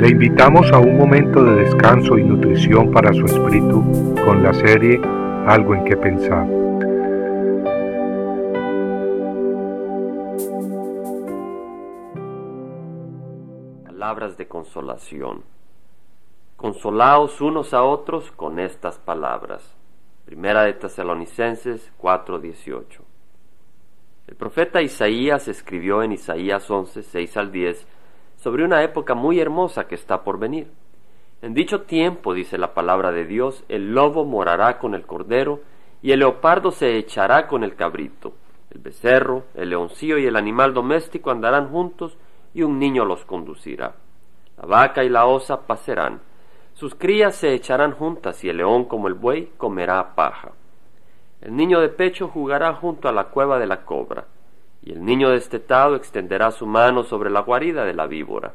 Le 0.00 0.08
invitamos 0.08 0.72
a 0.72 0.78
un 0.78 0.96
momento 0.96 1.44
de 1.44 1.56
descanso 1.56 2.16
y 2.16 2.24
nutrición 2.24 2.90
para 2.90 3.12
su 3.12 3.26
espíritu 3.26 4.14
con 4.24 4.42
la 4.42 4.54
serie 4.54 4.98
Algo 5.46 5.74
en 5.74 5.84
que 5.84 5.94
pensar. 5.94 6.46
Palabras 13.84 14.38
de 14.38 14.48
consolación. 14.48 15.42
Consolaos 16.56 17.42
unos 17.42 17.74
a 17.74 17.82
otros 17.82 18.30
con 18.30 18.58
estas 18.58 18.98
palabras. 18.98 19.76
Primera 20.24 20.62
de 20.62 20.72
Tesalonicenses 20.72 21.92
4:18. 21.98 23.02
El 24.28 24.36
profeta 24.36 24.80
Isaías 24.80 25.46
escribió 25.46 26.02
en 26.02 26.12
Isaías 26.12 26.70
11, 26.70 27.02
6 27.02 27.36
al 27.36 27.52
10 27.52 27.99
sobre 28.40 28.64
una 28.64 28.82
época 28.82 29.14
muy 29.14 29.38
hermosa 29.38 29.86
que 29.86 29.94
está 29.94 30.24
por 30.24 30.38
venir. 30.38 30.70
En 31.42 31.52
dicho 31.52 31.82
tiempo, 31.82 32.32
dice 32.32 32.56
la 32.56 32.72
palabra 32.72 33.12
de 33.12 33.26
Dios, 33.26 33.64
el 33.68 33.92
lobo 33.94 34.24
morará 34.24 34.78
con 34.78 34.94
el 34.94 35.06
cordero 35.06 35.60
y 36.02 36.12
el 36.12 36.20
leopardo 36.20 36.70
se 36.70 36.96
echará 36.96 37.46
con 37.46 37.64
el 37.64 37.76
cabrito. 37.76 38.32
El 38.70 38.80
becerro, 38.80 39.44
el 39.54 39.70
leoncillo 39.70 40.16
y 40.16 40.26
el 40.26 40.36
animal 40.36 40.72
doméstico 40.72 41.30
andarán 41.30 41.68
juntos 41.68 42.16
y 42.54 42.62
un 42.62 42.78
niño 42.78 43.04
los 43.04 43.24
conducirá. 43.26 43.94
La 44.56 44.66
vaca 44.66 45.04
y 45.04 45.10
la 45.10 45.26
osa 45.26 45.66
pasarán. 45.66 46.20
Sus 46.72 46.94
crías 46.94 47.34
se 47.34 47.52
echarán 47.52 47.92
juntas 47.92 48.42
y 48.42 48.48
el 48.48 48.56
león 48.56 48.86
como 48.86 49.08
el 49.08 49.14
buey 49.14 49.52
comerá 49.58 50.14
paja. 50.14 50.52
El 51.42 51.56
niño 51.56 51.80
de 51.80 51.90
pecho 51.90 52.28
jugará 52.28 52.72
junto 52.74 53.08
a 53.08 53.12
la 53.12 53.24
cueva 53.24 53.58
de 53.58 53.66
la 53.66 53.84
cobra, 53.84 54.26
y 54.82 54.92
el 54.92 55.04
niño 55.04 55.30
destetado 55.30 55.94
extenderá 55.96 56.50
su 56.50 56.66
mano 56.66 57.02
sobre 57.02 57.30
la 57.30 57.40
guarida 57.40 57.84
de 57.84 57.94
la 57.94 58.06
víbora. 58.06 58.54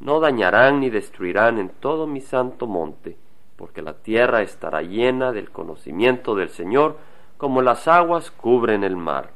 No 0.00 0.20
dañarán 0.20 0.80
ni 0.80 0.90
destruirán 0.90 1.58
en 1.58 1.68
todo 1.68 2.06
mi 2.06 2.20
santo 2.20 2.66
monte, 2.66 3.16
porque 3.56 3.82
la 3.82 3.94
tierra 3.94 4.42
estará 4.42 4.82
llena 4.82 5.32
del 5.32 5.50
conocimiento 5.50 6.34
del 6.34 6.50
Señor, 6.50 6.96
como 7.36 7.62
las 7.62 7.86
aguas 7.86 8.30
cubren 8.30 8.84
el 8.84 8.96
mar. 8.96 9.30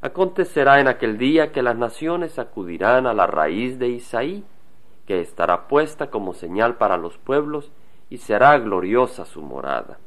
Acontecerá 0.00 0.80
en 0.80 0.88
aquel 0.88 1.18
día 1.18 1.52
que 1.52 1.62
las 1.62 1.76
naciones 1.76 2.38
acudirán 2.38 3.06
a 3.06 3.14
la 3.14 3.26
raíz 3.26 3.78
de 3.78 3.88
Isaí, 3.88 4.44
que 5.06 5.20
estará 5.20 5.68
puesta 5.68 6.10
como 6.10 6.34
señal 6.34 6.76
para 6.76 6.96
los 6.96 7.18
pueblos, 7.18 7.70
y 8.10 8.18
será 8.18 8.58
gloriosa 8.58 9.24
su 9.24 9.42
morada. 9.42 9.98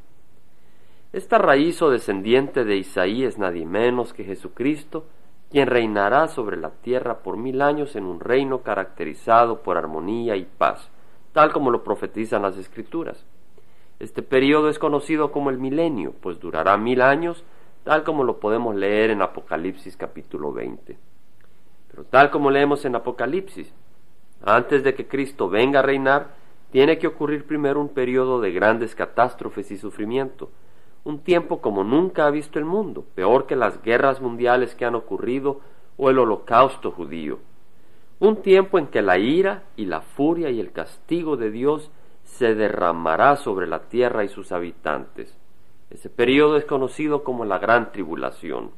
Esta 1.11 1.37
raíz 1.37 1.81
o 1.81 1.89
descendiente 1.89 2.65
de 2.65 2.75
Isaí 2.77 3.23
es 3.23 3.37
nadie 3.37 3.65
menos 3.65 4.13
que 4.13 4.25
Jesucristo, 4.25 5.05
quien 5.55 5.69
reinará 5.69 6.27
sobre 6.27 6.57
la 6.57 6.71
tierra 6.71 7.19
por 7.19 7.37
mil 7.37 7.61
años 7.61 7.95
en 7.95 8.03
un 8.03 8.19
reino 8.19 8.59
caracterizado 8.59 9.61
por 9.61 9.77
armonía 9.77 10.35
y 10.35 10.43
paz, 10.43 10.89
tal 11.31 11.53
como 11.53 11.71
lo 11.71 11.81
profetizan 11.81 12.41
las 12.41 12.57
Escrituras. 12.57 13.23
Este 14.01 14.21
periodo 14.21 14.67
es 14.67 14.79
conocido 14.79 15.31
como 15.31 15.49
el 15.49 15.57
milenio, 15.57 16.11
pues 16.19 16.41
durará 16.41 16.75
mil 16.75 17.01
años, 17.01 17.45
tal 17.85 18.03
como 18.03 18.25
lo 18.25 18.41
podemos 18.41 18.75
leer 18.75 19.11
en 19.11 19.21
Apocalipsis 19.21 19.95
capítulo 19.95 20.51
20. 20.51 20.97
Pero 21.89 22.03
tal 22.03 22.31
como 22.31 22.51
leemos 22.51 22.83
en 22.83 22.97
Apocalipsis, 22.97 23.73
antes 24.43 24.83
de 24.83 24.93
que 24.93 25.07
Cristo 25.07 25.47
venga 25.47 25.79
a 25.79 25.83
reinar, 25.83 26.35
tiene 26.73 26.97
que 26.97 27.07
ocurrir 27.07 27.47
primero 27.47 27.79
un 27.79 27.87
periodo 27.87 28.41
de 28.41 28.51
grandes 28.51 28.93
catástrofes 28.93 29.71
y 29.71 29.77
sufrimiento, 29.77 30.49
un 31.05 31.19
tiempo 31.19 31.61
como 31.61 31.83
nunca 31.83 32.25
ha 32.25 32.31
visto 32.31 32.59
el 32.59 32.65
mundo, 32.65 33.05
peor 33.13 33.45
que 33.45 33.55
las 33.55 33.81
guerras 33.83 34.21
mundiales 34.21 34.73
que 34.73 34.85
han 34.85 34.95
ocurrido 34.95 35.61
o 35.97 36.09
el 36.09 36.17
holocausto 36.17 36.91
judío. 36.91 37.39
Un 38.19 38.41
tiempo 38.41 38.79
en 38.79 38.87
que 38.87 39.03
la 39.03 39.19
ira 39.19 39.63
y 39.77 39.85
la 39.85 40.01
furia 40.01 40.49
y 40.49 40.59
el 40.59 40.71
castigo 40.71 41.37
de 41.37 41.51
Dios 41.51 41.91
se 42.23 42.55
derramará 42.55 43.35
sobre 43.35 43.67
la 43.67 43.83
tierra 43.83 44.23
y 44.23 44.29
sus 44.29 44.51
habitantes. 44.51 45.37
Ese 45.91 46.09
periodo 46.09 46.57
es 46.57 46.65
conocido 46.65 47.23
como 47.23 47.45
la 47.45 47.59
gran 47.59 47.91
tribulación. 47.91 48.71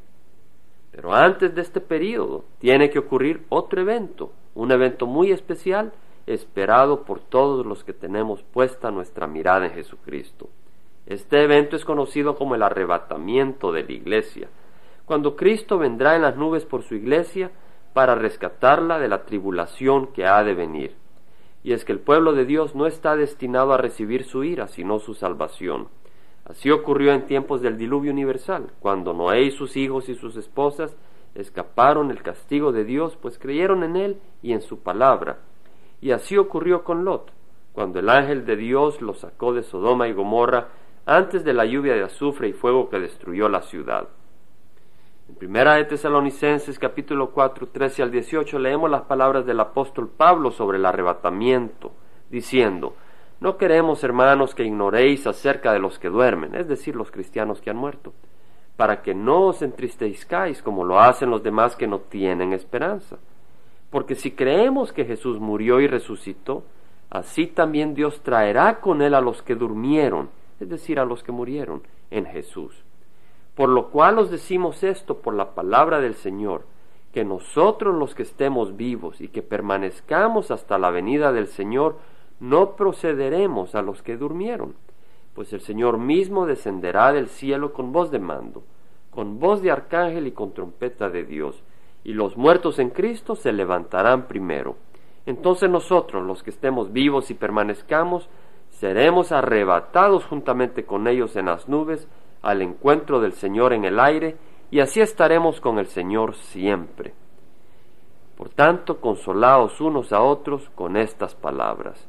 Pero 0.91 1.13
antes 1.13 1.55
de 1.55 1.61
este 1.61 1.79
periodo 1.79 2.43
tiene 2.59 2.89
que 2.89 2.99
ocurrir 2.99 3.45
otro 3.47 3.79
evento, 3.79 4.31
un 4.53 4.71
evento 4.71 5.07
muy 5.07 5.31
especial 5.31 5.93
esperado 6.25 7.03
por 7.03 7.21
todos 7.21 7.65
los 7.65 7.85
que 7.85 7.93
tenemos 7.93 8.43
puesta 8.43 8.91
nuestra 8.91 9.27
mirada 9.27 9.67
en 9.67 9.71
Jesucristo. 9.71 10.49
Este 11.07 11.41
evento 11.41 11.77
es 11.77 11.85
conocido 11.85 12.35
como 12.35 12.55
el 12.55 12.63
arrebatamiento 12.63 13.71
de 13.71 13.83
la 13.83 13.93
iglesia, 13.93 14.49
cuando 15.05 15.37
Cristo 15.37 15.77
vendrá 15.77 16.17
en 16.17 16.21
las 16.21 16.35
nubes 16.35 16.65
por 16.65 16.83
su 16.83 16.95
iglesia 16.95 17.49
para 17.93 18.13
rescatarla 18.13 18.99
de 18.99 19.07
la 19.07 19.23
tribulación 19.23 20.07
que 20.07 20.25
ha 20.25 20.43
de 20.43 20.53
venir. 20.53 20.95
Y 21.63 21.71
es 21.71 21.85
que 21.85 21.93
el 21.93 21.99
pueblo 21.99 22.33
de 22.33 22.43
Dios 22.43 22.75
no 22.75 22.87
está 22.87 23.15
destinado 23.15 23.71
a 23.71 23.77
recibir 23.77 24.25
su 24.25 24.43
ira, 24.43 24.67
sino 24.67 24.99
su 24.99 25.13
salvación. 25.13 25.87
Así 26.43 26.71
ocurrió 26.71 27.13
en 27.13 27.25
tiempos 27.25 27.61
del 27.61 27.77
diluvio 27.77 28.11
universal, 28.11 28.71
cuando 28.81 29.13
Noé 29.13 29.43
y 29.43 29.51
sus 29.51 29.77
hijos 29.77 30.09
y 30.09 30.15
sus 30.15 30.35
esposas 30.35 30.97
escaparon 31.35 32.11
el 32.11 32.21
castigo 32.21 32.73
de 32.73 32.83
Dios, 32.83 33.15
pues 33.15 33.39
creyeron 33.39 33.83
en 33.83 33.95
Él 33.95 34.21
y 34.41 34.51
en 34.51 34.61
su 34.61 34.79
palabra. 34.79 35.39
Y 36.01 36.11
así 36.11 36.37
ocurrió 36.37 36.83
con 36.83 37.05
Lot, 37.05 37.31
cuando 37.71 37.99
el 37.99 38.09
ángel 38.09 38.45
de 38.45 38.57
Dios 38.57 39.01
lo 39.01 39.13
sacó 39.13 39.53
de 39.53 39.63
Sodoma 39.63 40.09
y 40.09 40.13
Gomorra 40.13 40.67
antes 41.07 41.45
de 41.45 41.53
la 41.53 41.63
lluvia 41.63 41.95
de 41.95 42.03
azufre 42.03 42.49
y 42.49 42.53
fuego 42.53 42.89
que 42.89 42.99
destruyó 42.99 43.47
la 43.47 43.61
ciudad. 43.61 44.09
En 45.29 45.35
Primera 45.35 45.75
de 45.75 45.85
Tesalonicenses 45.85 46.77
capítulo 46.77 47.31
4, 47.31 47.69
13 47.69 48.03
al 48.03 48.11
18 48.11 48.59
leemos 48.59 48.91
las 48.91 49.03
palabras 49.03 49.45
del 49.45 49.61
apóstol 49.61 50.09
Pablo 50.09 50.51
sobre 50.51 50.77
el 50.77 50.85
arrebatamiento, 50.85 51.93
diciendo, 52.29 52.93
No 53.39 53.55
queremos, 53.55 54.03
hermanos, 54.03 54.53
que 54.53 54.65
ignoréis 54.65 55.25
acerca 55.27 55.71
de 55.71 55.79
los 55.79 55.97
que 55.97 56.09
duermen, 56.09 56.55
es 56.55 56.67
decir, 56.67 56.93
los 56.93 57.09
cristianos 57.09 57.61
que 57.61 57.69
han 57.69 57.77
muerto, 57.77 58.11
para 58.75 59.01
que 59.01 59.15
no 59.15 59.43
os 59.43 59.61
entristezcáis 59.61 60.61
como 60.61 60.83
lo 60.83 60.99
hacen 60.99 61.29
los 61.29 61.41
demás 61.41 61.77
que 61.77 61.87
no 61.87 61.99
tienen 61.99 62.51
esperanza. 62.51 63.17
Porque 63.89 64.15
si 64.15 64.31
creemos 64.31 64.91
que 64.91 65.05
Jesús 65.05 65.39
murió 65.39 65.79
y 65.79 65.87
resucitó, 65.87 66.65
así 67.09 67.47
también 67.47 67.93
Dios 67.93 68.19
traerá 68.23 68.81
con 68.81 69.01
él 69.01 69.13
a 69.13 69.21
los 69.21 69.41
que 69.41 69.55
durmieron 69.55 70.35
es 70.59 70.69
decir, 70.69 70.99
a 70.99 71.05
los 71.05 71.23
que 71.23 71.31
murieron 71.31 71.83
en 72.11 72.25
Jesús. 72.25 72.83
Por 73.55 73.69
lo 73.69 73.89
cual 73.89 74.19
os 74.19 74.29
decimos 74.29 74.83
esto 74.83 75.17
por 75.17 75.33
la 75.33 75.55
palabra 75.55 75.99
del 75.99 76.15
Señor, 76.15 76.65
que 77.11 77.25
nosotros 77.25 77.95
los 77.95 78.13
que 78.13 78.23
estemos 78.23 78.77
vivos 78.77 79.21
y 79.21 79.29
que 79.29 79.41
permanezcamos 79.41 80.51
hasta 80.51 80.77
la 80.77 80.91
venida 80.91 81.31
del 81.31 81.47
Señor, 81.47 81.97
no 82.39 82.75
procederemos 82.75 83.73
a 83.73 83.81
los 83.81 84.03
que 84.03 84.17
durmieron, 84.17 84.75
pues 85.33 85.53
el 85.53 85.61
Señor 85.61 85.97
mismo 85.97 86.45
descenderá 86.45 87.11
del 87.13 87.29
cielo 87.29 87.73
con 87.73 87.91
voz 87.91 88.11
de 88.11 88.19
mando, 88.19 88.63
con 89.09 89.39
voz 89.39 89.61
de 89.61 89.71
arcángel 89.71 90.27
y 90.27 90.31
con 90.31 90.53
trompeta 90.53 91.09
de 91.09 91.23
Dios, 91.23 91.63
y 92.03 92.13
los 92.13 92.37
muertos 92.37 92.77
en 92.79 92.91
Cristo 92.91 93.35
se 93.35 93.51
levantarán 93.51 94.27
primero. 94.27 94.75
Entonces 95.25 95.69
nosotros, 95.69 96.23
los 96.23 96.43
que 96.43 96.51
estemos 96.51 96.93
vivos 96.93 97.31
y 97.31 97.33
permanezcamos, 97.33 98.29
seremos 98.79 99.31
arrebatados 99.31 100.25
juntamente 100.25 100.85
con 100.85 101.07
ellos 101.07 101.35
en 101.35 101.47
las 101.47 101.67
nubes 101.67 102.07
al 102.43 102.61
encuentro 102.61 103.19
del 103.19 103.33
Señor 103.33 103.73
en 103.73 103.85
el 103.85 103.99
aire, 103.99 104.37
y 104.69 104.79
así 104.79 105.01
estaremos 105.01 105.59
con 105.59 105.79
el 105.79 105.87
Señor 105.87 106.35
siempre. 106.35 107.13
Por 108.37 108.49
tanto, 108.49 109.01
consolaos 109.01 109.81
unos 109.81 110.13
a 110.13 110.21
otros 110.21 110.69
con 110.75 110.95
estas 110.95 111.33
palabras. 111.33 112.07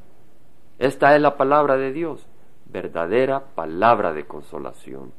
Esta 0.79 1.17
es 1.17 1.23
la 1.23 1.37
palabra 1.37 1.77
de 1.77 1.93
Dios, 1.93 2.27
verdadera 2.67 3.41
palabra 3.55 4.13
de 4.13 4.27
consolación. 4.27 5.13